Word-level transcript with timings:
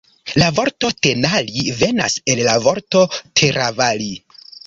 La 0.41 0.45
vorto 0.59 0.89
Tenali 1.07 1.65
venas 1.81 2.15
el 2.35 2.41
la 2.49 2.57
vorto 2.65 3.05
Teravali. 3.41 4.11